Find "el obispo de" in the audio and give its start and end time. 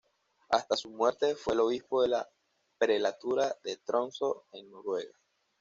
1.53-2.07